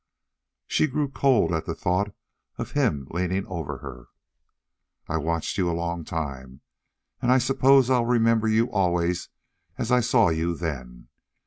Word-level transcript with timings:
She 0.65 0.87
grew 0.87 1.09
cold 1.11 1.53
at 1.53 1.67
the 1.67 1.75
thought 1.75 2.15
of 2.57 2.71
him 2.71 3.05
leaning 3.11 3.45
over 3.45 3.77
her. 3.77 4.07
"I 5.07 5.17
watched 5.17 5.59
you 5.59 5.69
a 5.69 5.77
long 5.77 6.05
time, 6.05 6.61
and 7.21 7.31
I 7.31 7.37
suppose 7.37 7.87
I'll 7.87 8.05
remember 8.07 8.47
you 8.47 8.71
always 8.71 9.29
as 9.77 9.91
I 9.91 9.99
saw 9.99 10.29
you 10.29 10.55
then. 10.55 11.09